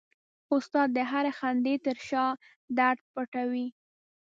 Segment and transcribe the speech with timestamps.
[0.55, 1.75] استاد د هرې خندې
[2.09, 2.25] شاته
[2.77, 3.67] درد پټوي.